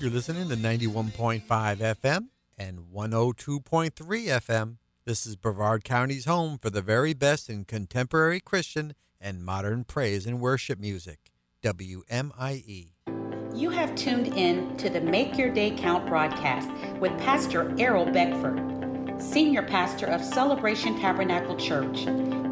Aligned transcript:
You're 0.00 0.12
listening 0.12 0.48
to 0.48 0.54
91.5 0.54 1.42
FM 1.42 2.28
and 2.56 2.78
102.3 2.94 3.90
FM. 3.90 4.76
This 5.04 5.26
is 5.26 5.34
Brevard 5.34 5.82
County's 5.82 6.24
home 6.24 6.56
for 6.56 6.70
the 6.70 6.80
very 6.80 7.14
best 7.14 7.50
in 7.50 7.64
contemporary 7.64 8.38
Christian 8.38 8.94
and 9.20 9.44
modern 9.44 9.82
praise 9.82 10.24
and 10.24 10.40
worship 10.40 10.78
music. 10.78 11.32
WMIE. 11.64 12.92
You 13.52 13.70
have 13.70 13.96
tuned 13.96 14.28
in 14.28 14.76
to 14.76 14.88
the 14.88 15.00
Make 15.00 15.36
Your 15.36 15.52
Day 15.52 15.72
Count 15.72 16.06
broadcast 16.06 16.70
with 17.00 17.10
Pastor 17.18 17.74
Errol 17.76 18.06
Beckford, 18.06 19.20
Senior 19.20 19.64
Pastor 19.64 20.06
of 20.06 20.22
Celebration 20.22 20.96
Tabernacle 21.00 21.56
Church, 21.56 22.04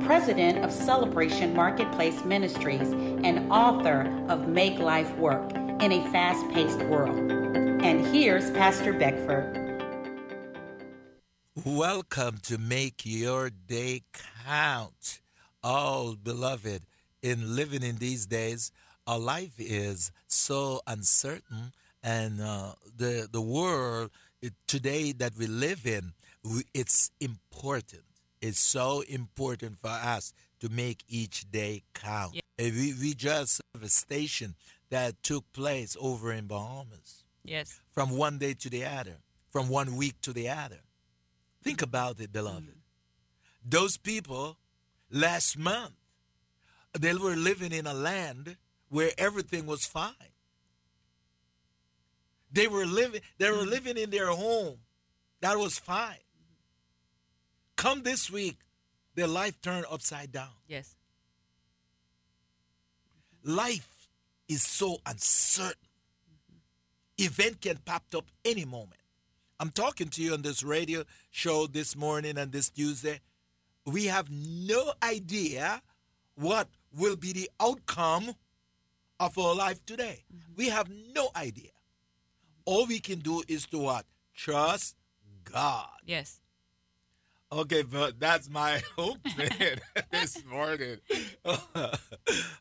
President 0.04 0.64
of 0.64 0.72
Celebration 0.72 1.54
Marketplace 1.54 2.24
Ministries, 2.24 2.90
and 2.90 3.52
author 3.52 4.12
of 4.28 4.48
Make 4.48 4.80
Life 4.80 5.16
Work 5.16 5.52
in 5.80 5.92
a 5.92 6.10
Fast 6.10 6.48
Paced 6.52 6.82
World. 6.84 7.30
And 7.30 8.06
here's 8.06 8.50
Pastor 8.52 8.94
Beckford. 8.94 9.62
Welcome 11.64 12.38
to 12.44 12.56
Make 12.56 13.02
Your 13.04 13.50
Day 13.50 14.02
Count. 14.44 15.20
Oh, 15.62 16.16
beloved, 16.22 16.82
in 17.22 17.54
living 17.54 17.82
in 17.82 17.96
these 17.96 18.26
days, 18.26 18.72
our 19.06 19.18
life 19.18 19.54
is 19.58 20.12
so 20.26 20.80
uncertain, 20.86 21.72
and 22.02 22.40
uh, 22.40 22.72
the 22.96 23.28
the 23.30 23.42
world 23.42 24.10
it, 24.40 24.54
today 24.66 25.12
that 25.12 25.36
we 25.36 25.46
live 25.46 25.86
in, 25.86 26.12
we, 26.42 26.62
it's 26.72 27.10
important. 27.20 28.02
It's 28.40 28.60
so 28.60 29.02
important 29.08 29.78
for 29.78 29.90
us 29.90 30.32
to 30.60 30.68
make 30.68 31.04
each 31.08 31.50
day 31.50 31.82
count. 31.94 32.34
Yeah. 32.34 32.42
We, 32.58 32.94
we 32.98 33.14
just 33.14 33.60
have 33.74 33.82
a 33.82 33.88
station 33.88 34.54
that 34.90 35.22
took 35.22 35.52
place 35.52 35.96
over 36.00 36.32
in 36.32 36.46
Bahamas 36.46 37.24
Yes. 37.44 37.80
from 37.92 38.10
one 38.10 38.38
day 38.38 38.54
to 38.54 38.70
the 38.70 38.84
other, 38.84 39.18
from 39.50 39.68
one 39.68 39.96
week 39.96 40.20
to 40.22 40.32
the 40.32 40.48
other. 40.48 40.80
Think 41.62 41.82
about 41.82 42.20
it, 42.20 42.32
beloved. 42.32 42.68
Mm. 42.68 42.80
Those 43.64 43.96
people 43.96 44.58
last 45.10 45.58
month, 45.58 45.94
they 46.98 47.14
were 47.14 47.36
living 47.36 47.72
in 47.72 47.86
a 47.86 47.94
land 47.94 48.56
where 48.88 49.10
everything 49.18 49.66
was 49.66 49.84
fine. 49.84 50.12
They 52.52 52.68
were 52.68 52.86
living, 52.86 53.20
they 53.38 53.50
were 53.50 53.64
mm. 53.64 53.70
living 53.70 53.96
in 53.96 54.10
their 54.10 54.28
home. 54.28 54.78
That 55.40 55.58
was 55.58 55.78
fine. 55.78 56.16
Come 57.76 58.02
this 58.02 58.30
week, 58.30 58.58
their 59.14 59.26
life 59.26 59.60
turned 59.60 59.86
upside 59.90 60.32
down. 60.32 60.54
Yes. 60.66 60.94
Life 63.44 63.95
is 64.48 64.62
so 64.62 64.98
uncertain. 65.06 65.74
Event 67.18 67.60
can 67.60 67.78
pop 67.78 68.04
up 68.14 68.26
any 68.44 68.64
moment. 68.64 69.00
I'm 69.58 69.70
talking 69.70 70.08
to 70.08 70.22
you 70.22 70.34
on 70.34 70.42
this 70.42 70.62
radio 70.62 71.04
show 71.30 71.66
this 71.66 71.96
morning 71.96 72.36
and 72.36 72.52
this 72.52 72.68
Tuesday. 72.68 73.20
We 73.86 74.06
have 74.06 74.30
no 74.30 74.92
idea 75.02 75.80
what 76.34 76.68
will 76.94 77.16
be 77.16 77.32
the 77.32 77.50
outcome 77.60 78.34
of 79.18 79.38
our 79.38 79.54
life 79.54 79.84
today. 79.86 80.24
Mm-hmm. 80.30 80.52
We 80.56 80.68
have 80.68 80.90
no 81.14 81.30
idea. 81.34 81.70
All 82.66 82.86
we 82.86 83.00
can 83.00 83.20
do 83.20 83.42
is 83.48 83.66
to 83.66 83.78
what? 83.78 84.04
Trust 84.34 84.96
God. 85.44 85.88
Yes. 86.04 86.40
Okay, 87.52 87.82
but 87.82 88.18
that's 88.18 88.50
my 88.50 88.82
hope 88.96 89.18
this 90.10 90.44
morning. 90.46 90.98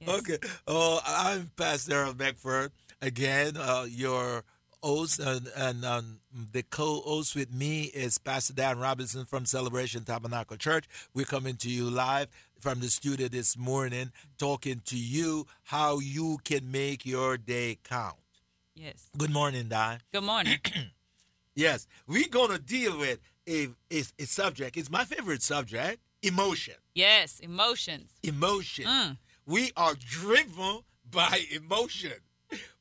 Okay. 0.08 0.38
Oh, 0.68 1.00
I'm 1.06 1.50
Pastor 1.58 1.96
Errol 1.96 2.14
Beckford. 2.14 2.72
Again, 3.02 3.58
uh, 3.58 3.86
your 3.90 4.44
host 4.84 5.20
and, 5.20 5.48
and 5.58 5.84
um, 5.84 6.20
the 6.52 6.62
co-host 6.62 7.36
with 7.36 7.52
me 7.52 7.84
is 7.86 8.20
Pastor 8.20 8.54
Dan 8.54 8.78
Robinson 8.78 9.26
from 9.26 9.46
Celebration 9.46 10.04
Tabernacle 10.04 10.58
Church. 10.58 10.86
We're 11.16 11.26
coming 11.26 11.56
to 11.58 11.70
you 11.70 11.90
live 11.90 12.28
from 12.60 12.80
the 12.80 12.90
studio 12.90 13.28
this 13.28 13.58
morning, 13.58 14.12
talking 14.38 14.82
to 14.86 14.98
you 14.98 15.48
how 15.64 15.98
you 16.00 16.38
can 16.44 16.72
make 16.72 17.06
your 17.06 17.38
day 17.38 17.80
count. 17.84 18.16
Yes. 18.76 19.10
Good 19.18 19.32
morning, 19.32 19.68
Di. 19.68 19.98
Good 20.14 20.24
morning. 20.24 20.60
Yes, 21.58 21.88
we're 22.06 22.28
going 22.28 22.52
to 22.52 22.60
deal 22.60 23.00
with 23.00 23.20
a, 23.48 23.68
a, 23.92 24.04
a 24.20 24.26
subject. 24.26 24.78
It's 24.78 24.90
my 24.90 25.06
favorite 25.06 25.42
subject 25.42 26.00
emotion. 26.22 26.76
yes. 26.94 27.40
Emotions. 27.40 28.12
Emotion. 28.24 28.86
Mm. 28.86 29.18
We 29.46 29.72
are 29.78 29.94
driven 29.96 30.80
by 31.12 31.42
emotion. 31.52 32.14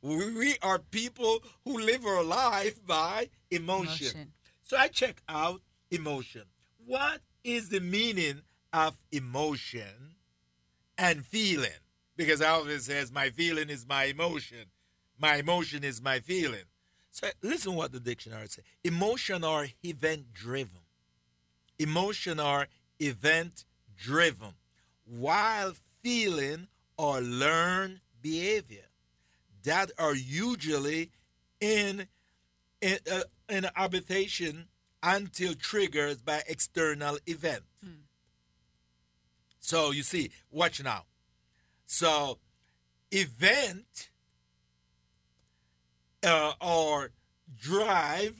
We 0.02 0.32
we 0.34 0.56
are 0.62 0.78
people 0.78 1.42
who 1.64 1.78
live 1.78 2.04
our 2.06 2.22
life 2.22 2.84
by 2.86 3.28
emotion. 3.50 4.06
Emotion. 4.06 4.32
So 4.62 4.76
I 4.76 4.88
check 4.88 5.22
out 5.28 5.60
emotion. 5.90 6.42
What 6.86 7.20
is 7.42 7.68
the 7.68 7.80
meaning 7.80 8.42
of 8.72 8.96
emotion 9.12 10.16
and 10.96 11.24
feeling? 11.24 11.70
Because 12.16 12.40
Alvin 12.40 12.80
says, 12.80 13.10
my 13.10 13.30
feeling 13.30 13.68
is 13.70 13.86
my 13.86 14.04
emotion. 14.04 14.66
My 15.18 15.36
emotion 15.36 15.82
is 15.84 16.00
my 16.00 16.20
feeling. 16.20 16.64
So 17.14 17.28
listen 17.42 17.76
what 17.76 17.92
the 17.92 18.00
dictionary 18.00 18.48
says. 18.48 18.64
Emotion 18.82 19.44
are 19.44 19.68
event 19.84 20.32
driven. 20.32 20.80
Emotion 21.78 22.40
are 22.40 22.66
event 22.98 23.64
driven. 23.96 24.54
While 25.04 25.74
feeling 26.02 26.66
or 26.98 27.20
learned 27.20 28.00
behavior 28.20 28.86
that 29.62 29.92
are 29.96 30.16
usually 30.16 31.12
in 31.60 32.08
in, 32.80 32.98
uh, 33.10 33.20
in 33.48 33.68
habitation 33.76 34.66
until 35.00 35.54
triggered 35.54 36.24
by 36.24 36.42
external 36.48 37.18
event. 37.26 37.62
So 39.60 39.92
you 39.92 40.02
see, 40.02 40.30
watch 40.50 40.82
now. 40.82 41.04
So 41.86 42.38
event 43.12 44.10
uh, 46.24 46.52
or 46.60 47.10
drive 47.56 48.34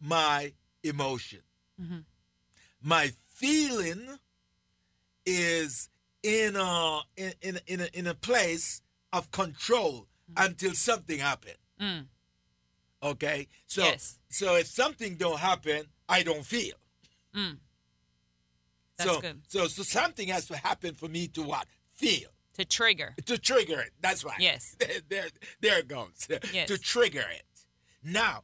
my 0.00 0.52
emotion. 0.82 1.40
Mhm. 1.80 2.04
My 2.82 3.12
feeling 3.28 4.18
is 5.26 5.88
in 6.22 6.56
a 6.56 7.00
in 7.16 7.34
in 7.42 7.60
in 7.66 7.80
a, 7.80 7.88
in 7.92 8.06
a 8.06 8.14
place 8.14 8.82
of 9.12 9.30
control 9.30 10.06
until 10.36 10.72
something 10.74 11.18
happen. 11.18 11.54
Mm. 11.80 12.06
Okay, 13.02 13.48
so 13.66 13.82
Yes. 13.84 14.18
so 14.28 14.56
if 14.56 14.66
something 14.66 15.16
don't 15.16 15.38
happen, 15.40 15.86
I 16.08 16.22
don't 16.22 16.44
feel. 16.44 16.76
Mm. 17.34 17.58
That's 18.96 19.10
so, 19.10 19.20
good. 19.20 19.42
so 19.48 19.66
so 19.68 19.82
something 19.82 20.28
has 20.28 20.46
to 20.46 20.56
happen 20.56 20.94
for 20.94 21.08
me 21.08 21.28
to 21.28 21.42
what 21.42 21.66
feel 21.94 22.30
To 22.54 22.64
trigger. 22.64 23.14
to 23.26 23.38
trigger 23.38 23.80
it. 23.80 23.92
That's 24.00 24.24
right. 24.24 24.38
Yes. 24.38 24.76
There, 24.80 25.00
there, 25.08 25.26
there 25.60 25.78
it 25.78 25.88
goes. 25.88 26.28
Yes. 26.52 26.68
To 26.68 26.78
trigger 26.78 27.24
it. 27.30 27.44
Now 28.02 28.42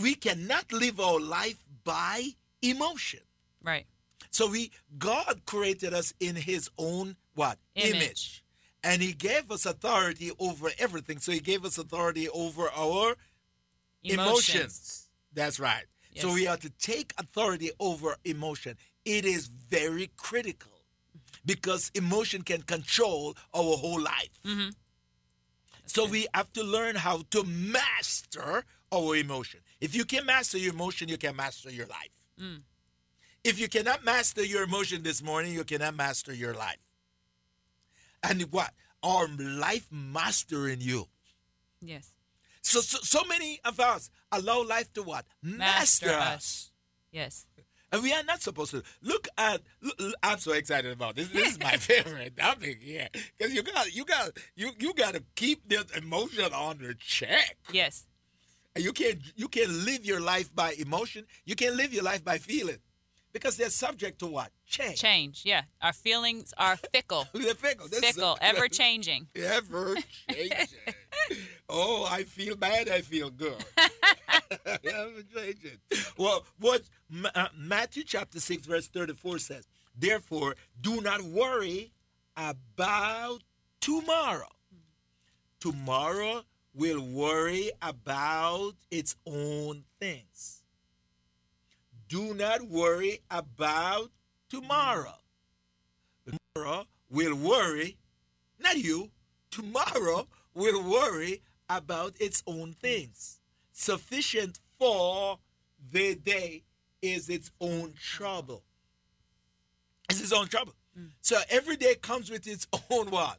we 0.00 0.14
cannot 0.14 0.72
live 0.72 1.00
our 1.00 1.20
life 1.20 1.62
by 1.84 2.30
emotion. 2.62 3.20
Right. 3.62 3.86
So 4.30 4.48
we 4.48 4.70
God 4.98 5.42
created 5.46 5.94
us 5.94 6.12
in 6.20 6.36
His 6.36 6.70
own 6.78 7.16
what 7.34 7.58
Image. 7.74 8.44
and 8.82 9.02
He 9.02 9.12
gave 9.12 9.50
us 9.50 9.66
authority 9.66 10.30
over 10.38 10.70
everything. 10.78 11.18
So 11.18 11.32
He 11.32 11.40
gave 11.40 11.64
us 11.64 11.78
authority 11.78 12.28
over 12.28 12.68
our 12.74 13.16
emotions. 14.02 15.08
That's 15.32 15.58
right. 15.60 15.84
Yes. 16.12 16.22
So 16.22 16.32
we 16.32 16.46
are 16.46 16.56
to 16.56 16.70
take 16.70 17.12
authority 17.18 17.70
over 17.78 18.16
emotion. 18.24 18.76
It 19.04 19.24
is 19.24 19.46
very 19.46 20.10
critical 20.16 20.72
because 21.46 21.90
emotion 21.94 22.42
can 22.42 22.62
control 22.62 23.34
our 23.54 23.76
whole 23.76 24.00
life. 24.00 24.30
Mhm. 24.44 24.74
So 25.86 26.04
we 26.04 26.26
have 26.34 26.52
to 26.54 26.62
learn 26.64 26.96
how 26.96 27.22
to 27.30 27.44
master 27.44 28.64
our 28.92 29.16
emotion. 29.16 29.60
If 29.80 29.94
you 29.94 30.04
can 30.04 30.26
master 30.26 30.58
your 30.58 30.74
emotion, 30.74 31.08
you 31.08 31.16
can 31.16 31.36
master 31.36 31.70
your 31.70 31.86
life. 31.86 32.10
Mm. 32.38 32.62
If 33.44 33.58
you 33.60 33.68
cannot 33.68 34.04
master 34.04 34.44
your 34.44 34.64
emotion 34.64 35.04
this 35.04 35.22
morning, 35.22 35.54
you 35.54 35.64
cannot 35.64 35.94
master 35.94 36.34
your 36.34 36.54
life. 36.54 36.80
And 38.22 38.42
what? 38.50 38.74
Our 39.02 39.28
life 39.28 39.86
mastering 39.92 40.80
you. 40.80 41.08
Yes. 41.80 42.08
So, 42.62 42.80
so, 42.80 42.98
so 43.02 43.24
many 43.24 43.60
of 43.64 43.78
us 43.78 44.10
allow 44.32 44.64
life 44.64 44.92
to 44.94 45.04
what? 45.04 45.24
Master, 45.40 46.06
Master 46.06 46.18
us. 46.18 46.34
us. 46.34 46.70
Yes. 47.12 47.46
And 47.92 48.02
we 48.02 48.12
are 48.12 48.24
not 48.24 48.42
supposed 48.42 48.72
to 48.72 48.82
look 49.02 49.28
at. 49.38 49.62
Look, 49.80 50.14
I'm 50.22 50.38
so 50.38 50.52
excited 50.52 50.90
about 50.92 51.16
this. 51.16 51.28
This 51.28 51.52
is 51.52 51.60
my 51.60 51.76
favorite 51.76 52.36
topic 52.36 52.82
here 52.82 53.08
because 53.38 53.54
you 53.54 53.62
got, 53.62 53.94
you 53.94 54.04
got, 54.04 54.30
you 54.56 54.70
you 54.78 54.92
got 54.94 55.14
to 55.14 55.22
keep 55.34 55.68
this 55.68 55.84
emotion 55.96 56.52
under 56.52 56.94
check. 56.94 57.56
Yes. 57.72 58.06
And 58.74 58.84
you 58.84 58.92
can't, 58.92 59.18
you 59.36 59.48
can't 59.48 59.70
live 59.70 60.04
your 60.04 60.20
life 60.20 60.54
by 60.54 60.72
emotion. 60.78 61.26
You 61.44 61.54
can't 61.54 61.76
live 61.76 61.94
your 61.94 62.02
life 62.02 62.22
by 62.24 62.38
feeling, 62.38 62.78
because 63.36 63.56
they're 63.58 63.68
subject 63.70 64.18
to 64.20 64.26
what? 64.26 64.50
Change. 64.66 64.98
Change. 64.98 65.42
Yeah. 65.44 65.62
Our 65.82 65.92
feelings 65.92 66.54
are 66.56 66.76
fickle. 66.94 67.26
They're 67.34 67.54
fickle. 67.54 67.86
They're 67.88 68.00
Fickle. 68.00 68.38
Ever 68.40 68.68
changing. 68.82 69.26
ever 69.34 69.94
changing. 70.30 70.66
oh, 71.68 72.08
I 72.10 72.22
feel 72.22 72.56
bad. 72.56 72.88
I 72.88 73.02
feel 73.02 73.28
good. 73.30 73.62
changed 75.34 75.64
it. 75.64 75.78
Well, 76.16 76.44
what 76.58 76.82
uh, 77.34 77.48
Matthew 77.56 78.04
chapter 78.04 78.40
6, 78.40 78.66
verse 78.66 78.88
34 78.88 79.38
says, 79.38 79.68
Therefore, 79.94 80.56
do 80.80 81.00
not 81.02 81.20
worry 81.22 81.92
about 82.36 83.42
tomorrow. 83.80 84.48
Tomorrow 85.60 86.42
will 86.74 87.00
worry 87.02 87.70
about 87.82 88.74
its 88.90 89.16
own 89.26 89.84
things. 90.00 90.62
Do 92.08 92.34
not 92.34 92.62
worry 92.68 93.20
about 93.30 94.10
tomorrow. 94.48 95.18
Tomorrow 96.54 96.86
will 97.10 97.34
worry, 97.34 97.98
not 98.58 98.76
you, 98.76 99.10
tomorrow 99.50 100.26
will 100.54 100.82
worry 100.82 101.42
about 101.68 102.14
its 102.20 102.42
own 102.46 102.72
things. 102.72 103.40
Sufficient 103.72 104.60
for 104.78 105.38
the 105.92 106.14
day 106.14 106.62
is 107.02 107.28
its 107.28 107.50
own 107.60 107.94
trouble. 108.00 108.62
It's 110.08 110.20
its 110.20 110.32
own 110.32 110.46
trouble. 110.46 110.74
Mm. 110.98 111.10
So 111.20 111.38
every 111.50 111.76
day 111.76 111.94
comes 111.96 112.30
with 112.30 112.46
its 112.46 112.66
own 112.90 113.10
what? 113.10 113.38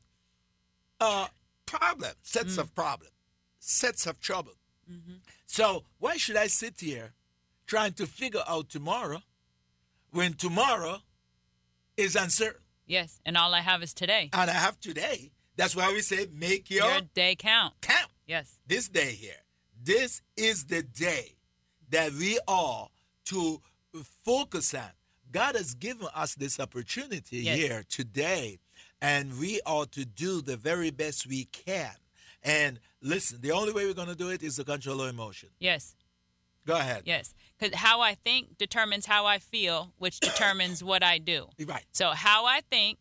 Uh, 0.99 1.27
problem, 1.65 2.11
sets 2.23 2.55
mm. 2.55 2.59
of 2.59 2.75
problem, 2.75 3.11
sets 3.59 4.05
of 4.05 4.19
trouble. 4.19 4.53
Mm-hmm. 4.91 5.15
So 5.45 5.83
why 5.99 6.17
should 6.17 6.37
I 6.37 6.47
sit 6.47 6.79
here 6.79 7.13
trying 7.67 7.93
to 7.93 8.05
figure 8.07 8.41
out 8.47 8.69
tomorrow 8.69 9.21
when 10.11 10.33
tomorrow 10.33 10.99
is 11.97 12.15
uncertain? 12.15 12.61
Yes. 12.87 13.19
And 13.25 13.37
all 13.37 13.53
I 13.53 13.59
have 13.61 13.83
is 13.83 13.93
today. 13.93 14.29
And 14.33 14.49
I 14.49 14.53
have 14.53 14.79
today. 14.79 15.31
That's 15.57 15.75
why 15.75 15.91
we 15.91 16.01
say 16.01 16.27
make 16.33 16.69
your, 16.69 16.89
Your 16.89 17.01
day 17.13 17.35
count. 17.35 17.73
count. 17.81 18.11
Yes. 18.25 18.57
This 18.65 18.87
day 18.87 19.11
here. 19.13 19.41
This 19.83 20.21
is 20.35 20.65
the 20.65 20.81
day 20.83 21.35
that 21.89 22.11
we 22.13 22.39
are 22.47 22.87
to 23.25 23.61
focus 24.23 24.73
on. 24.73 24.89
God 25.31 25.55
has 25.55 25.73
given 25.73 26.07
us 26.15 26.35
this 26.35 26.59
opportunity 26.59 27.37
Yes. 27.39 27.57
here 27.57 27.83
today, 27.89 28.59
and 29.01 29.37
we 29.39 29.59
are 29.65 29.85
to 29.87 30.05
do 30.05 30.41
the 30.41 30.55
very 30.57 30.89
best 30.91 31.27
we 31.27 31.45
can. 31.45 31.91
And 32.43 32.79
listen, 33.01 33.41
the 33.41 33.51
only 33.51 33.73
way 33.73 33.85
we're 33.85 33.93
going 33.93 34.07
to 34.07 34.15
do 34.15 34.29
it 34.29 34.41
is 34.43 34.55
to 34.55 34.63
control 34.63 35.01
our 35.01 35.09
emotion. 35.09 35.49
Yes. 35.59 35.95
Go 36.67 36.75
ahead. 36.75 37.03
Yes. 37.05 37.33
Because 37.57 37.73
how 37.75 38.01
I 38.01 38.13
think 38.13 38.57
determines 38.59 39.07
how 39.07 39.25
I 39.25 39.39
feel, 39.39 39.93
which 39.97 40.19
determines 40.19 40.83
what 40.83 41.01
I 41.01 41.17
do. 41.17 41.47
Right. 41.65 41.85
So 41.93 42.09
how 42.11 42.45
I 42.45 42.61
think 42.69 42.99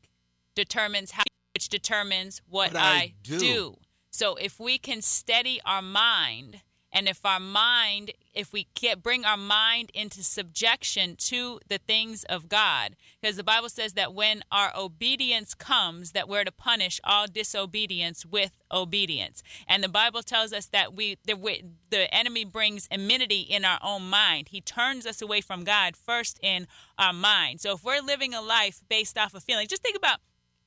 determines 0.54 1.10
how, 1.10 1.24
which 1.54 1.68
determines 1.68 2.40
what, 2.48 2.72
What 2.72 2.82
I 2.82 2.88
I, 2.96 3.14
do. 3.22 3.38
do. 3.38 3.76
So 4.10 4.36
if 4.36 4.58
we 4.58 4.78
can 4.78 5.02
steady 5.02 5.60
our 5.66 5.82
mind, 5.82 6.62
and 6.96 7.08
if 7.08 7.26
our 7.26 7.38
mind, 7.38 8.12
if 8.32 8.54
we 8.54 8.68
get 8.74 9.02
bring 9.02 9.26
our 9.26 9.36
mind 9.36 9.90
into 9.92 10.24
subjection 10.24 11.14
to 11.16 11.60
the 11.68 11.76
things 11.76 12.24
of 12.24 12.48
God, 12.48 12.96
because 13.20 13.36
the 13.36 13.44
Bible 13.44 13.68
says 13.68 13.92
that 13.92 14.14
when 14.14 14.42
our 14.50 14.72
obedience 14.74 15.52
comes, 15.52 16.12
that 16.12 16.26
we're 16.26 16.44
to 16.44 16.50
punish 16.50 16.98
all 17.04 17.26
disobedience 17.26 18.24
with 18.24 18.52
obedience, 18.72 19.42
and 19.68 19.84
the 19.84 19.90
Bible 19.90 20.22
tells 20.22 20.54
us 20.54 20.64
that 20.68 20.94
we 20.94 21.18
the, 21.26 21.34
we- 21.36 21.64
the 21.90 22.12
enemy 22.14 22.46
brings 22.46 22.88
enmity 22.90 23.40
in 23.40 23.66
our 23.66 23.78
own 23.82 24.08
mind. 24.08 24.48
He 24.48 24.62
turns 24.62 25.04
us 25.04 25.20
away 25.20 25.42
from 25.42 25.64
God 25.64 25.96
first 25.96 26.40
in 26.42 26.66
our 26.98 27.12
mind. 27.12 27.60
So 27.60 27.74
if 27.74 27.84
we're 27.84 28.00
living 28.00 28.32
a 28.32 28.40
life 28.40 28.80
based 28.88 29.18
off 29.18 29.34
of 29.34 29.44
feeling, 29.44 29.68
just 29.68 29.82
think 29.82 29.98
about 29.98 30.20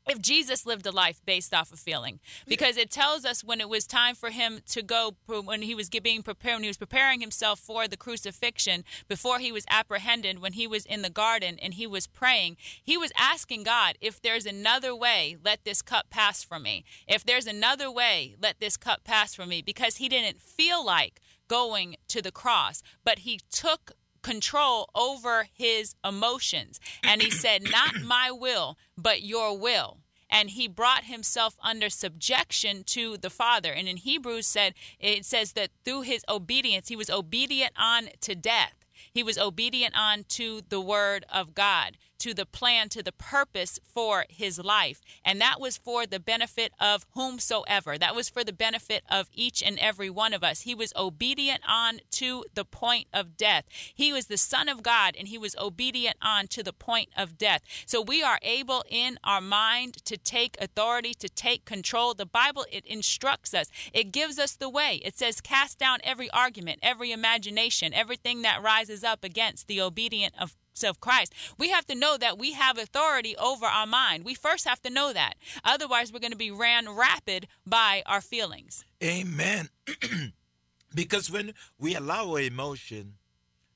if 0.07 0.21
Jesus 0.21 0.65
lived 0.65 0.85
a 0.85 0.91
life 0.91 1.21
based 1.25 1.53
off 1.53 1.71
of 1.71 1.79
feeling, 1.79 2.19
because 2.47 2.77
it 2.77 2.89
tells 2.89 3.25
us 3.25 3.43
when 3.43 3.61
it 3.61 3.69
was 3.69 3.85
time 3.85 4.15
for 4.15 4.29
him 4.29 4.59
to 4.67 4.81
go, 4.81 5.15
when 5.27 5.61
he 5.61 5.75
was 5.75 5.89
being 5.89 6.23
prepared, 6.23 6.55
when 6.55 6.63
he 6.63 6.69
was 6.69 6.77
preparing 6.77 7.21
himself 7.21 7.59
for 7.59 7.87
the 7.87 7.97
crucifixion, 7.97 8.83
before 9.07 9.39
he 9.39 9.51
was 9.51 9.65
apprehended, 9.69 10.39
when 10.39 10.53
he 10.53 10.65
was 10.65 10.85
in 10.85 11.01
the 11.01 11.09
garden 11.09 11.57
and 11.61 11.75
he 11.75 11.85
was 11.85 12.07
praying, 12.07 12.57
he 12.83 12.97
was 12.97 13.11
asking 13.15 13.63
God, 13.63 13.97
if 14.01 14.21
there's 14.21 14.45
another 14.45 14.95
way, 14.95 15.37
let 15.43 15.63
this 15.63 15.81
cup 15.81 16.09
pass 16.09 16.43
from 16.43 16.63
me. 16.63 16.83
If 17.07 17.23
there's 17.23 17.47
another 17.47 17.91
way, 17.91 18.35
let 18.41 18.59
this 18.59 18.77
cup 18.77 19.03
pass 19.03 19.35
from 19.35 19.49
me, 19.49 19.61
because 19.61 19.97
he 19.97 20.09
didn't 20.09 20.41
feel 20.41 20.83
like 20.83 21.21
going 21.47 21.95
to 22.07 22.21
the 22.21 22.31
cross, 22.31 22.81
but 23.03 23.19
he 23.19 23.39
took 23.51 23.91
control 24.21 24.89
over 24.95 25.47
his 25.53 25.95
emotions. 26.03 26.79
And 27.03 27.21
he 27.21 27.31
said, 27.31 27.63
Not 27.63 28.01
my 28.03 28.31
will, 28.31 28.77
but 28.97 29.21
your 29.21 29.57
will. 29.57 29.97
And 30.29 30.51
he 30.51 30.67
brought 30.67 31.05
himself 31.05 31.55
under 31.63 31.89
subjection 31.89 32.83
to 32.87 33.17
the 33.17 33.31
Father. 33.31 33.71
And 33.71 33.87
in 33.87 33.97
Hebrews 33.97 34.45
said 34.45 34.73
it 34.99 35.25
says 35.25 35.53
that 35.53 35.71
through 35.83 36.01
his 36.01 36.23
obedience, 36.29 36.89
he 36.89 36.95
was 36.95 37.09
obedient 37.09 37.73
on 37.77 38.09
to 38.21 38.35
death. 38.35 38.73
He 39.11 39.23
was 39.23 39.37
obedient 39.37 39.95
on 39.97 40.25
to 40.29 40.61
the 40.69 40.81
word 40.81 41.25
of 41.33 41.55
God, 41.55 41.97
to 42.19 42.33
the 42.33 42.45
plan, 42.45 42.89
to 42.89 43.03
the 43.03 43.11
purpose 43.11 43.79
for 43.83 44.25
his 44.29 44.59
life. 44.59 45.01
And 45.25 45.39
that 45.41 45.59
was 45.59 45.77
for 45.77 46.05
the 46.05 46.19
benefit 46.19 46.71
of 46.79 47.05
whomsoever. 47.13 47.97
That 47.97 48.15
was 48.15 48.29
for 48.29 48.43
the 48.43 48.53
benefit 48.53 49.03
of 49.09 49.29
each 49.33 49.63
and 49.63 49.79
every 49.79 50.09
one 50.09 50.33
of 50.33 50.43
us. 50.43 50.61
He 50.61 50.75
was 50.75 50.93
obedient 50.95 51.61
on 51.67 51.99
to 52.11 52.45
the 52.53 52.65
point 52.65 53.07
of 53.13 53.37
death. 53.37 53.65
He 53.93 54.13
was 54.13 54.27
the 54.27 54.37
Son 54.37 54.69
of 54.69 54.83
God 54.83 55.15
and 55.17 55.27
he 55.27 55.37
was 55.37 55.55
obedient 55.57 56.17
on 56.21 56.47
to 56.47 56.63
the 56.63 56.73
point 56.73 57.09
of 57.17 57.37
death. 57.37 57.61
So 57.85 58.01
we 58.01 58.21
are 58.21 58.39
able 58.41 58.83
in 58.89 59.17
our 59.23 59.41
mind 59.41 60.05
to 60.05 60.17
take 60.17 60.57
authority, 60.61 61.13
to 61.15 61.29
take 61.29 61.65
control. 61.65 62.13
The 62.13 62.25
Bible, 62.25 62.65
it 62.71 62.85
instructs 62.85 63.53
us, 63.53 63.69
it 63.93 64.11
gives 64.11 64.37
us 64.37 64.55
the 64.55 64.69
way. 64.69 65.01
It 65.03 65.17
says, 65.17 65.41
cast 65.41 65.79
down 65.79 65.99
every 66.03 66.29
argument, 66.31 66.79
every 66.81 67.11
imagination, 67.11 67.93
everything 67.93 68.41
that 68.41 68.61
rises 68.61 69.03
up 69.03 69.23
against 69.23 69.67
the 69.67 69.81
obedient 69.81 70.33
of 70.39 70.55
of 70.83 70.99
Christ. 70.99 71.33
We 71.57 71.69
have 71.69 71.85
to 71.87 71.95
know 71.95 72.17
that 72.17 72.37
we 72.37 72.53
have 72.53 72.77
authority 72.77 73.35
over 73.37 73.65
our 73.65 73.87
mind. 73.87 74.25
We 74.25 74.35
first 74.35 74.67
have 74.67 74.81
to 74.83 74.89
know 74.89 75.13
that. 75.13 75.35
Otherwise, 75.63 76.11
we're 76.11 76.19
going 76.19 76.31
to 76.31 76.37
be 76.37 76.51
ran 76.51 76.89
rapid 76.89 77.47
by 77.65 78.03
our 78.05 78.21
feelings. 78.21 78.83
Amen. 79.03 79.69
because 80.95 81.31
when 81.31 81.53
we 81.77 81.95
allow 81.95 82.31
our 82.31 82.41
emotion 82.41 83.15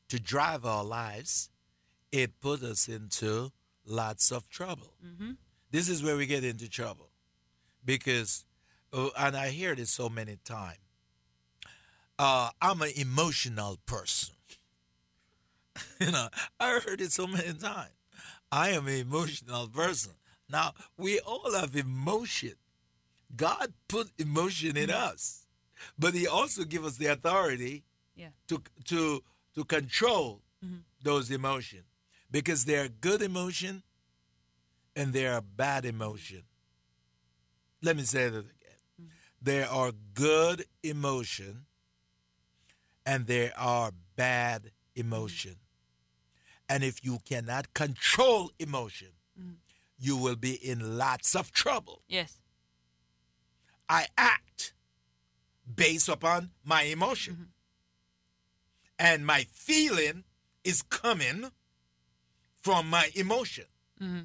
to 0.10 0.20
drive 0.20 0.66
our 0.66 0.84
lives, 0.84 1.50
it 2.12 2.40
puts 2.42 2.64
us 2.64 2.88
into 2.88 3.52
lots 3.86 4.32
of 4.32 4.50
trouble. 4.50 4.94
This 5.72 5.90
is 5.90 6.04
where 6.04 6.16
we 6.16 6.28
get 6.28 6.44
into 6.44 6.70
trouble. 6.70 7.10
Because, 7.84 8.46
uh, 8.94 9.10
and 9.18 9.36
I 9.36 9.50
hear 9.50 9.76
this 9.76 9.90
so 9.90 10.08
many 10.08 10.38
times, 10.46 10.78
uh, 12.20 12.52
I'm 12.62 12.82
an 12.82 12.92
emotional 12.96 13.78
person. 13.86 14.36
you 16.00 16.12
know, 16.12 16.28
I 16.60 16.80
heard 16.80 17.02
it 17.02 17.12
so 17.12 17.28
many 17.28 17.54
times. 17.54 17.92
I 18.52 18.70
am 18.70 18.88
an 18.88 18.96
emotional 19.00 19.68
person. 19.68 20.14
Now, 20.50 20.74
we 20.98 21.20
all 21.20 21.54
have 21.54 21.76
emotion. 21.76 22.54
God 23.36 23.74
put 23.88 24.12
emotion 24.20 24.78
in 24.78 24.92
us, 24.92 25.46
but 25.98 26.14
He 26.14 26.28
also 26.28 26.64
give 26.64 26.86
us 26.86 26.98
the 26.98 27.08
authority 27.08 27.84
Yeah. 28.16 28.30
to 28.48 28.62
to 28.86 29.24
to 29.56 29.64
control 29.66 30.42
Mm-hmm. 30.64 30.78
those 31.04 31.30
emotions 31.30 31.84
because 32.32 32.64
they're 32.64 32.88
good 32.88 33.22
emotion 33.22 33.84
and 34.96 35.12
they're 35.12 35.42
bad 35.42 35.84
emotion. 35.86 36.44
Let 37.82 37.98
me 37.98 38.04
say 38.04 38.30
that 38.30 38.40
again. 38.46 38.80
Mm-hmm. 39.02 39.08
There 39.42 39.68
are 39.68 39.92
good 40.14 40.64
emotion 40.84 41.66
and 43.06 43.28
there 43.28 43.52
are 43.58 43.92
bad 44.16 44.72
Mm. 44.96 45.00
emotion. 45.00 45.56
And 46.70 46.84
if 46.84 47.04
you 47.04 47.20
cannot 47.26 47.74
control 47.74 48.52
emotion, 48.60 49.10
Mm-hmm. 49.40 49.54
you 49.98 50.16
will 50.16 50.36
be 50.36 50.54
in 50.54 50.98
lots 50.98 51.36
of 51.36 51.52
trouble. 51.52 52.04
Yes. 52.08 52.40
I 53.90 54.06
act 54.16 54.74
based 55.76 56.08
upon 56.08 56.52
my 56.64 56.84
emotion. 56.84 57.34
Mm-hmm. 57.34 57.44
And 59.00 59.26
my 59.26 59.48
feeling 59.52 60.24
is 60.64 60.84
coming 60.84 61.50
from 62.62 62.90
my 62.92 63.10
emotion. 63.16 63.66
Mm-hmm. 64.00 64.22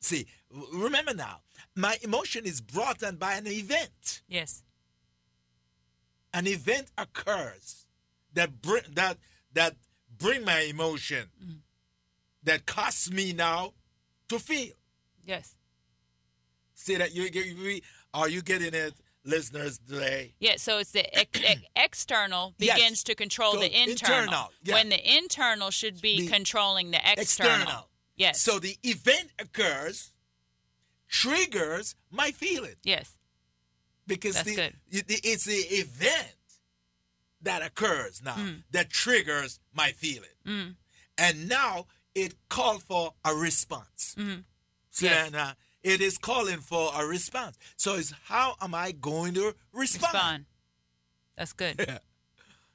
See, 0.00 0.26
remember 0.72 1.12
now, 1.14 1.40
my 1.76 1.98
emotion 2.02 2.46
is 2.46 2.62
brought 2.62 3.02
on 3.02 3.16
by 3.16 3.34
an 3.34 3.46
event. 3.46 4.22
Yes. 4.26 4.62
An 6.32 6.46
event 6.46 6.90
occurs 6.96 7.83
that 8.34 8.60
bring 8.62 8.82
that 8.94 9.18
that 9.52 9.76
bring 10.18 10.44
my 10.44 10.60
emotion 10.60 11.28
mm. 11.44 11.56
that 12.42 12.66
costs 12.66 13.10
me 13.10 13.32
now 13.32 13.72
to 14.28 14.38
feel. 14.38 14.74
Yes. 15.24 15.54
See 16.74 16.96
that 16.96 17.14
you, 17.14 17.24
you, 17.32 17.80
are 18.12 18.28
you 18.28 18.42
getting 18.42 18.74
it, 18.74 18.94
listeners 19.24 19.78
today? 19.78 20.34
Yeah, 20.38 20.56
so 20.56 20.78
it's 20.78 20.90
the 20.90 21.06
ex- 21.18 21.40
ex- 21.42 21.62
external 21.76 22.54
Yes. 22.58 22.76
begins 22.76 23.04
to 23.04 23.14
control 23.14 23.54
So 23.54 23.60
the 23.60 23.66
internal, 23.82 24.18
internal, 24.24 24.52
yeah. 24.62 24.74
when 24.74 24.88
the 24.90 25.16
internal 25.16 25.70
should 25.70 26.00
be 26.00 26.22
The 26.22 26.28
controlling 26.28 26.90
the 26.90 26.98
external. 26.98 27.62
External. 27.62 27.88
Yes. 28.16 28.40
So 28.40 28.58
the 28.58 28.76
event 28.82 29.30
occurs, 29.38 30.10
triggers 31.08 31.94
my 32.10 32.30
feeling 32.32 32.76
yes. 32.82 33.12
because 34.06 34.34
That's 34.34 34.48
the, 34.48 34.54
good. 34.56 34.74
it- 34.90 35.20
it's 35.24 35.44
the 35.44 35.52
event 35.54 36.34
that 37.44 37.62
occurs 37.62 38.20
now 38.22 38.34
Mm. 38.36 38.62
that 38.72 38.90
triggers 38.90 39.60
my 39.72 39.92
feeling. 39.92 40.36
Mm. 40.46 40.76
And 41.16 41.48
now 41.48 41.86
it 42.14 42.34
called 42.48 42.82
for 42.82 43.14
a 43.24 43.34
response. 43.34 44.14
Mm. 44.18 44.44
See 44.90 45.06
Yes. 45.06 45.30
that 45.30 45.34
uh, 45.38 45.44
now? 45.44 45.52
It 45.82 46.00
is 46.00 46.16
calling 46.18 46.60
for 46.60 46.90
a 46.94 47.06
response. 47.06 47.58
So 47.76 47.94
it's 47.96 48.12
how 48.24 48.56
am 48.60 48.74
I 48.74 48.92
going 48.92 49.34
to 49.34 49.54
respond? 49.72 50.12
Respond. 50.14 50.44
That's 51.36 51.52
good. 51.52 52.00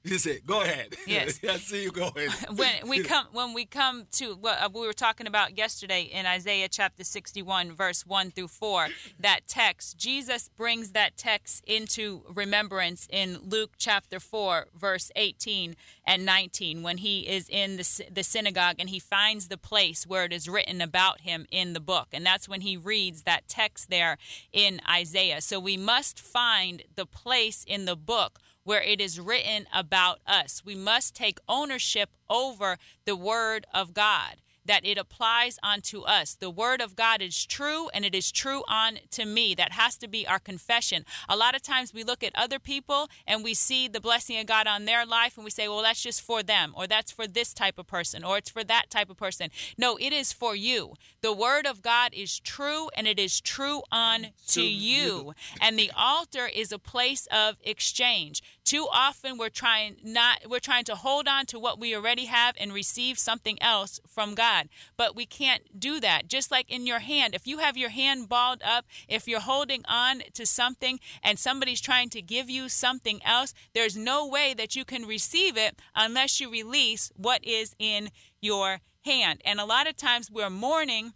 You 0.03 0.17
say, 0.17 0.39
go 0.45 0.61
ahead. 0.61 0.95
Yes. 1.07 1.39
I 1.43 1.57
see 1.57 1.83
you 1.83 1.91
going. 1.91 2.13
when 2.55 2.87
we 2.87 3.01
come 3.01 3.25
when 3.31 3.53
we 3.53 3.65
come 3.65 4.05
to 4.11 4.35
what 4.35 4.61
uh, 4.61 4.69
we 4.71 4.85
were 4.85 4.93
talking 4.93 5.25
about 5.25 5.57
yesterday 5.57 6.03
in 6.03 6.27
Isaiah 6.27 6.67
chapter 6.69 7.03
61 7.03 7.71
verse 7.71 8.05
1 8.05 8.31
through 8.31 8.49
4 8.49 8.89
that 9.19 9.47
text 9.47 9.97
Jesus 9.97 10.51
brings 10.55 10.91
that 10.91 11.17
text 11.17 11.63
into 11.65 12.21
remembrance 12.31 13.07
in 13.11 13.39
Luke 13.43 13.71
chapter 13.79 14.19
4 14.19 14.67
verse 14.77 15.11
18 15.15 15.75
and 16.05 16.25
19 16.25 16.83
when 16.83 16.99
he 16.99 17.27
is 17.27 17.49
in 17.49 17.77
the, 17.77 18.03
the 18.11 18.23
synagogue 18.23 18.75
and 18.77 18.89
he 18.89 18.99
finds 18.99 19.47
the 19.47 19.57
place 19.57 20.05
where 20.05 20.25
it 20.25 20.33
is 20.33 20.47
written 20.47 20.79
about 20.79 21.21
him 21.21 21.47
in 21.49 21.73
the 21.73 21.79
book 21.79 22.09
and 22.13 22.23
that's 22.23 22.47
when 22.47 22.61
he 22.61 22.77
reads 22.77 23.23
that 23.23 23.47
text 23.47 23.89
there 23.89 24.17
in 24.53 24.79
Isaiah 24.87 25.41
so 25.41 25.59
we 25.59 25.75
must 25.75 26.19
find 26.19 26.83
the 26.95 27.07
place 27.07 27.63
in 27.67 27.85
the 27.85 27.95
book 27.95 28.37
where 28.69 28.83
it 28.83 29.01
is 29.01 29.19
written 29.19 29.65
about 29.73 30.19
us. 30.27 30.61
We 30.63 30.75
must 30.75 31.15
take 31.15 31.39
ownership 31.49 32.11
over 32.29 32.77
the 33.03 33.15
Word 33.15 33.65
of 33.73 33.95
God, 33.95 34.35
that 34.63 34.85
it 34.85 34.99
applies 34.99 35.57
unto 35.63 36.01
us. 36.01 36.35
The 36.35 36.51
Word 36.51 36.79
of 36.79 36.95
God 36.95 37.19
is 37.19 37.43
true 37.43 37.89
and 37.95 38.05
it 38.05 38.13
is 38.13 38.31
true 38.31 38.61
on 38.67 38.99
to 39.09 39.25
me. 39.25 39.55
That 39.55 39.71
has 39.71 39.97
to 39.97 40.07
be 40.07 40.27
our 40.27 40.37
confession. 40.37 41.05
A 41.27 41.35
lot 41.35 41.55
of 41.55 41.63
times 41.63 41.91
we 41.91 42.03
look 42.03 42.23
at 42.23 42.35
other 42.35 42.59
people 42.59 43.09
and 43.25 43.43
we 43.43 43.55
see 43.55 43.87
the 43.87 43.99
blessing 43.99 44.37
of 44.37 44.45
God 44.45 44.67
on 44.67 44.85
their 44.85 45.03
life 45.03 45.35
and 45.35 45.43
we 45.43 45.49
say, 45.49 45.67
well, 45.67 45.81
that's 45.81 46.03
just 46.03 46.21
for 46.21 46.43
them, 46.43 46.71
or 46.77 46.85
that's 46.85 47.11
for 47.11 47.25
this 47.25 47.55
type 47.55 47.79
of 47.79 47.87
person, 47.87 48.23
or 48.23 48.37
it's 48.37 48.51
for 48.51 48.63
that 48.63 48.91
type 48.91 49.09
of 49.09 49.17
person. 49.17 49.49
No, 49.75 49.97
it 49.97 50.13
is 50.13 50.31
for 50.31 50.55
you. 50.55 50.93
The 51.21 51.33
Word 51.33 51.65
of 51.65 51.81
God 51.81 52.13
is 52.13 52.39
true 52.39 52.89
and 52.95 53.07
it 53.07 53.17
is 53.17 53.41
true 53.41 53.81
on 53.91 54.27
to 54.49 54.61
you. 54.61 55.33
And 55.59 55.79
the 55.79 55.89
altar 55.97 56.45
is 56.45 56.71
a 56.71 56.77
place 56.77 57.27
of 57.31 57.55
exchange. 57.63 58.43
Too 58.69 58.87
often 58.91 59.39
we're 59.39 59.49
trying 59.49 59.95
not 60.03 60.41
we're 60.47 60.59
trying 60.59 60.83
to 60.83 60.95
hold 60.95 61.27
on 61.27 61.47
to 61.47 61.57
what 61.57 61.79
we 61.79 61.95
already 61.95 62.25
have 62.25 62.53
and 62.59 62.71
receive 62.71 63.17
something 63.17 63.59
else 63.63 63.99
from 64.07 64.35
God. 64.35 64.69
But 64.95 65.15
we 65.15 65.25
can't 65.25 65.79
do 65.79 65.99
that. 66.01 66.27
Just 66.27 66.51
like 66.51 66.69
in 66.69 66.85
your 66.85 66.99
hand, 66.99 67.33
if 67.33 67.47
you 67.47 67.57
have 67.57 67.77
your 67.77 67.89
hand 67.89 68.29
balled 68.29 68.61
up, 68.63 68.85
if 69.07 69.27
you're 69.27 69.39
holding 69.39 69.83
on 69.87 70.21
to 70.35 70.45
something 70.45 70.99
and 71.23 71.39
somebody's 71.39 71.81
trying 71.81 72.09
to 72.09 72.21
give 72.21 72.47
you 72.47 72.69
something 72.69 73.21
else, 73.25 73.55
there's 73.73 73.97
no 73.97 74.27
way 74.27 74.53
that 74.53 74.75
you 74.75 74.85
can 74.85 75.07
receive 75.07 75.57
it 75.57 75.79
unless 75.95 76.39
you 76.39 76.51
release 76.51 77.11
what 77.15 77.43
is 77.43 77.75
in 77.79 78.11
your 78.39 78.81
hand. 79.03 79.41
And 79.45 79.59
a 79.59 79.65
lot 79.65 79.89
of 79.89 79.97
times 79.97 80.29
we're 80.29 80.51
mourning 80.51 81.13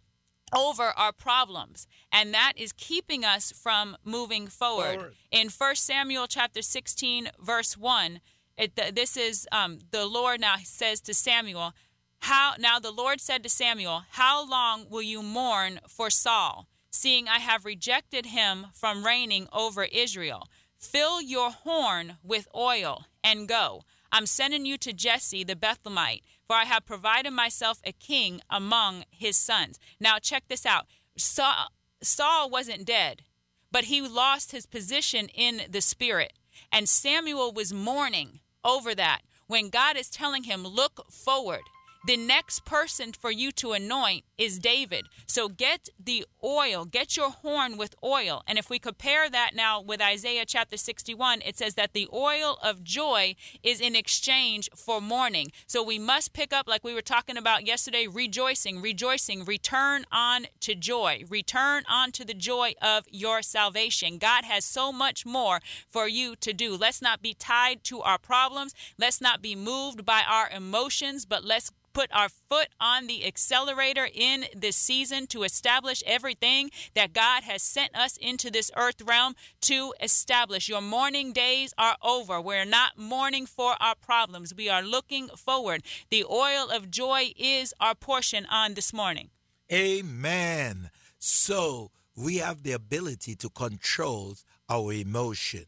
over 0.55 0.93
our 0.97 1.11
problems 1.11 1.87
and 2.11 2.33
that 2.33 2.53
is 2.55 2.71
keeping 2.73 3.23
us 3.25 3.51
from 3.51 3.97
moving 4.03 4.47
forward, 4.47 4.95
Forward. 4.95 5.13
in 5.31 5.49
1 5.49 5.75
samuel 5.75 6.27
chapter 6.27 6.61
16 6.61 7.29
verse 7.41 7.77
1 7.77 8.19
it, 8.57 8.75
th- 8.75 8.93
this 8.93 9.17
is 9.17 9.47
um, 9.51 9.79
the 9.91 10.05
lord 10.05 10.39
now 10.41 10.55
says 10.63 11.01
to 11.01 11.13
samuel 11.13 11.73
how 12.21 12.53
now 12.59 12.79
the 12.79 12.91
lord 12.91 13.19
said 13.19 13.43
to 13.43 13.49
samuel 13.49 14.03
how 14.11 14.47
long 14.47 14.85
will 14.89 15.01
you 15.01 15.21
mourn 15.23 15.79
for 15.87 16.09
saul 16.09 16.67
seeing 16.91 17.27
i 17.27 17.39
have 17.39 17.65
rejected 17.65 18.27
him 18.27 18.67
from 18.73 19.05
reigning 19.05 19.47
over 19.51 19.83
israel? 19.85 20.47
Fill 20.77 21.21
your 21.21 21.49
horn 21.49 22.17
with 22.21 22.45
oil 22.53 23.05
and 23.23 23.47
go. 23.47 23.83
I'm 24.11 24.25
sending 24.25 24.65
you 24.65 24.77
to 24.79 24.91
jesse 24.91 25.45
the 25.45 25.55
bethlehemite 25.55 26.21
for 26.47 26.55
I 26.55 26.65
have 26.65 26.85
provided 26.85 27.31
myself 27.31 27.79
a 27.83 27.91
king 27.91 28.41
among 28.49 29.05
his 29.09 29.37
sons. 29.37 29.79
Now, 29.99 30.19
check 30.19 30.43
this 30.47 30.65
out 30.65 30.85
Saul, 31.17 31.67
Saul 32.01 32.49
wasn't 32.49 32.85
dead, 32.85 33.23
but 33.71 33.85
he 33.85 34.01
lost 34.01 34.51
his 34.51 34.65
position 34.65 35.27
in 35.29 35.61
the 35.69 35.81
spirit. 35.81 36.33
And 36.71 36.87
Samuel 36.87 37.51
was 37.51 37.73
mourning 37.73 38.39
over 38.63 38.93
that 38.95 39.21
when 39.47 39.69
God 39.69 39.97
is 39.97 40.09
telling 40.09 40.43
him, 40.43 40.63
Look 40.63 41.11
forward. 41.11 41.61
The 42.05 42.17
next 42.17 42.65
person 42.65 43.13
for 43.13 43.31
you 43.31 43.53
to 43.53 43.71
anoint 43.71 44.25
is 44.37 44.59
David. 44.59 45.05
So 45.25 45.47
get 45.47 45.87
the 45.97 46.25
oil, 46.43 46.83
get 46.83 47.15
your 47.15 47.29
horn 47.29 47.77
with 47.77 47.95
oil. 48.03 48.43
And 48.45 48.57
if 48.57 48.69
we 48.69 48.77
compare 48.77 49.29
that 49.29 49.51
now 49.55 49.79
with 49.79 50.01
Isaiah 50.01 50.43
chapter 50.45 50.75
61, 50.75 51.41
it 51.45 51.57
says 51.57 51.75
that 51.75 51.93
the 51.93 52.09
oil 52.11 52.57
of 52.61 52.83
joy 52.83 53.35
is 53.63 53.79
in 53.79 53.95
exchange 53.95 54.69
for 54.75 54.99
mourning. 54.99 55.53
So 55.65 55.81
we 55.81 55.97
must 55.97 56.33
pick 56.33 56.51
up, 56.51 56.67
like 56.67 56.83
we 56.83 56.93
were 56.93 57.01
talking 57.01 57.37
about 57.37 57.65
yesterday, 57.65 58.05
rejoicing, 58.07 58.81
rejoicing, 58.81 59.45
return 59.45 60.03
on 60.11 60.47
to 60.59 60.75
joy, 60.75 61.23
return 61.29 61.83
on 61.89 62.11
to 62.13 62.25
the 62.25 62.33
joy 62.33 62.73
of 62.81 63.05
your 63.09 63.41
salvation. 63.41 64.17
God 64.17 64.43
has 64.43 64.65
so 64.65 64.91
much 64.91 65.25
more 65.25 65.61
for 65.89 66.09
you 66.09 66.35
to 66.41 66.51
do. 66.51 66.75
Let's 66.75 67.01
not 67.01 67.21
be 67.21 67.33
tied 67.33 67.85
to 67.85 68.01
our 68.01 68.17
problems. 68.17 68.75
Let's 68.99 69.21
not 69.21 69.41
be 69.41 69.55
moved 69.55 70.05
by 70.05 70.23
our 70.29 70.49
emotions, 70.49 71.23
but 71.23 71.45
let's 71.45 71.71
put 71.93 72.09
our 72.11 72.29
foot 72.29 72.69
on 72.79 73.07
the 73.07 73.25
accelerator 73.25 74.07
in 74.11 74.45
this 74.55 74.75
season 74.75 75.27
to 75.27 75.43
establish 75.43 76.03
everything 76.05 76.71
that 76.95 77.13
God 77.13 77.43
has 77.43 77.61
sent 77.61 77.95
us 77.95 78.17
into 78.17 78.49
this 78.49 78.71
earth 78.75 79.01
realm 79.01 79.35
to 79.61 79.93
establish. 80.01 80.67
Your 80.67 80.81
mourning 80.81 81.33
days 81.33 81.73
are 81.77 81.95
over. 82.01 82.41
We're 82.41 82.65
not 82.65 82.97
mourning 82.97 83.45
for 83.45 83.75
our 83.79 83.95
problems. 83.95 84.53
We 84.55 84.69
are 84.69 84.81
looking 84.81 85.27
forward. 85.29 85.83
The 86.09 86.25
oil 86.25 86.69
of 86.71 86.89
joy 86.89 87.33
is 87.37 87.73
our 87.79 87.95
portion 87.95 88.45
on 88.47 88.73
this 88.73 88.93
morning. 88.93 89.29
Amen. 89.71 90.89
So 91.19 91.91
we 92.15 92.37
have 92.37 92.63
the 92.63 92.73
ability 92.73 93.35
to 93.37 93.49
control 93.49 94.35
our 94.69 94.93
emotion. 94.93 95.65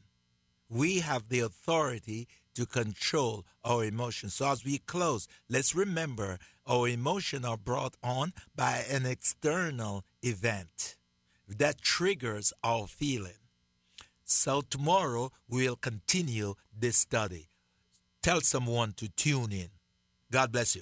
We 0.70 1.00
have 1.00 1.30
the 1.30 1.40
authority 1.42 2.28
to 2.56 2.66
control 2.66 3.46
our 3.64 3.86
emotions. 3.86 4.34
So 4.34 4.50
as 4.50 4.66
we 4.66 4.80
close, 4.80 5.28
let's 5.50 5.76
remember 5.76 6.40
our 6.68 6.88
emotions 6.88 7.46
are 7.46 7.58
brought 7.58 7.96
on 8.04 8.34
by 8.56 8.86
an 8.90 9.06
external 9.06 10.04
event 10.24 10.96
that 11.48 11.82
triggers 11.82 12.52
our 12.64 12.88
feeling. 12.88 13.40
So 14.24 14.62
tomorrow 14.62 15.32
we'll 15.48 15.76
continue 15.76 16.56
this 16.76 16.98
study. 16.98 17.50
Tell 18.24 18.42
someone 18.42 18.94
to 18.94 19.10
tune 19.10 19.52
in. 19.52 19.70
God 20.32 20.52
bless 20.52 20.76
you. 20.76 20.82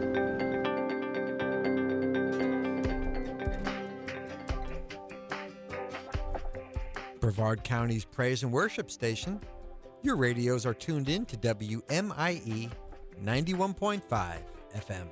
Brevard 7.21 7.63
County's 7.63 8.03
praise 8.03 8.43
and 8.43 8.51
worship 8.51 8.89
station. 8.89 9.39
Your 10.01 10.15
radios 10.15 10.65
are 10.65 10.73
tuned 10.73 11.07
in 11.07 11.25
to 11.27 11.37
WMIE 11.37 12.71
91.5 13.23 14.41
FM. 14.75 15.07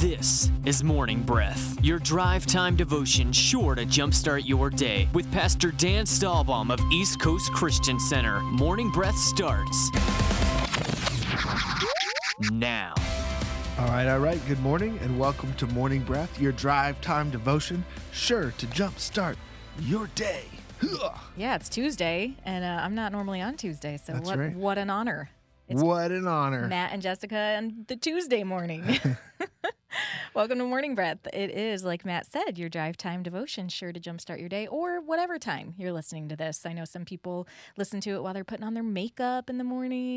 This 0.00 0.50
is 0.64 0.82
Morning 0.82 1.22
Breath, 1.22 1.78
your 1.82 1.98
drive 1.98 2.46
time 2.46 2.76
devotion 2.76 3.32
sure 3.32 3.74
to 3.74 3.84
jumpstart 3.84 4.46
your 4.46 4.70
day 4.70 5.08
with 5.12 5.30
Pastor 5.30 5.70
Dan 5.70 6.04
Stahlbaum 6.04 6.72
of 6.72 6.80
East 6.92 7.20
Coast 7.20 7.52
Christian 7.52 8.00
Center. 8.00 8.40
Morning 8.40 8.90
Breath 8.90 9.16
starts 9.16 9.90
now. 12.50 12.94
All 13.78 13.88
right, 13.88 14.08
all 14.08 14.20
right. 14.20 14.40
Good 14.48 14.60
morning 14.60 14.98
and 15.02 15.18
welcome 15.18 15.52
to 15.54 15.66
Morning 15.66 16.02
Breath, 16.02 16.40
your 16.40 16.52
drive 16.52 16.98
time 17.02 17.30
devotion, 17.30 17.84
sure 18.10 18.52
to 18.56 18.66
jumpstart 18.68 19.36
your 19.80 20.06
day. 20.14 20.44
Yeah, 21.36 21.56
it's 21.56 21.68
Tuesday, 21.68 22.36
and 22.44 22.64
uh, 22.64 22.82
I'm 22.82 22.94
not 22.94 23.12
normally 23.12 23.42
on 23.42 23.56
Tuesday, 23.56 23.98
so 24.02 24.14
That's 24.14 24.26
what 24.26 24.38
right. 24.38 24.54
what 24.56 24.78
an 24.78 24.88
honor. 24.88 25.28
It's 25.68 25.82
What 25.82 26.10
an 26.10 26.26
honor. 26.26 26.68
Matt 26.68 26.92
and 26.92 27.02
Jessica 27.02 27.36
and 27.36 27.86
the 27.88 27.96
Tuesday 27.96 28.44
morning. 28.44 28.98
Welcome 30.34 30.58
to 30.58 30.64
Morning 30.64 30.94
Breath. 30.94 31.26
It 31.32 31.50
is, 31.50 31.82
like 31.82 32.04
Matt 32.04 32.26
said, 32.26 32.58
your 32.58 32.68
drive 32.68 32.96
time 32.96 33.22
devotion, 33.22 33.68
sure 33.68 33.92
to 33.92 33.98
jumpstart 34.00 34.38
your 34.38 34.48
day 34.48 34.66
or 34.66 35.00
whatever 35.00 35.38
time 35.38 35.74
you're 35.78 35.92
listening 35.92 36.28
to 36.28 36.36
this. 36.36 36.64
I 36.66 36.72
know 36.72 36.84
some 36.84 37.04
people 37.04 37.48
listen 37.76 38.00
to 38.02 38.10
it 38.10 38.22
while 38.22 38.34
they're 38.34 38.44
putting 38.44 38.64
on 38.64 38.74
their 38.74 38.82
makeup 38.82 39.48
in 39.50 39.58
the 39.58 39.64
morning. 39.64 40.04